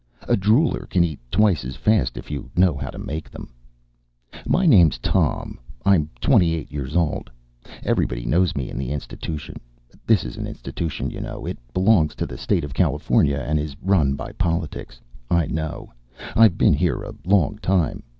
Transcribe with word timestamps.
A 0.27 0.35
drooler 0.35 0.89
can 0.89 1.03
eat 1.03 1.19
twice 1.29 1.63
as 1.63 1.75
fast 1.75 2.17
if 2.17 2.31
you 2.31 2.49
know 2.55 2.75
how 2.75 2.89
to 2.89 2.97
make 2.97 3.29
him. 3.31 3.53
My 4.47 4.65
name's 4.65 4.97
Tom. 4.97 5.59
I'm 5.85 6.09
twenty 6.19 6.55
eight 6.55 6.71
years 6.71 6.95
old. 6.95 7.29
Everybody 7.83 8.25
knows 8.25 8.55
me 8.55 8.71
in 8.71 8.79
the 8.79 8.89
institution. 8.89 9.57
This 10.07 10.23
is 10.23 10.37
an 10.37 10.47
institution, 10.47 11.11
you 11.11 11.21
know. 11.21 11.45
It 11.45 11.59
belongs 11.71 12.15
to 12.15 12.25
the 12.25 12.39
State 12.39 12.63
of 12.63 12.73
California 12.73 13.37
and 13.37 13.59
is 13.59 13.75
run 13.79 14.15
by 14.15 14.31
politics. 14.31 14.99
I 15.29 15.45
know. 15.45 15.93
I've 16.35 16.57
been 16.57 16.73
here 16.73 17.03
a 17.03 17.13
long 17.23 17.59
time. 17.59 18.01